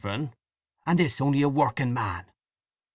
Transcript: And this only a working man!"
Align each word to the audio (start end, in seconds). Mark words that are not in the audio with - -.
And 0.03 0.97
this 0.97 1.21
only 1.21 1.43
a 1.43 1.47
working 1.49 1.93
man!" 1.93 2.25